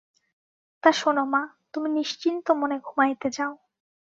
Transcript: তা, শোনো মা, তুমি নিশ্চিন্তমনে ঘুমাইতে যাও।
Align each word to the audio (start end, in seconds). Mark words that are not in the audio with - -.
তা, 0.83 0.89
শোনো 0.91 1.23
মা, 1.25 1.41
তুমি 1.73 1.89
নিশ্চিন্তমনে 1.89 2.77
ঘুমাইতে 2.79 3.27
যাও। 3.29 3.53